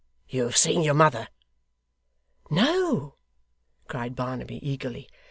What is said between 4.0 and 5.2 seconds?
Barnaby, eagerly.